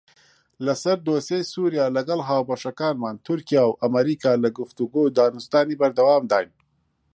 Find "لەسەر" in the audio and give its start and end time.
0.65-0.97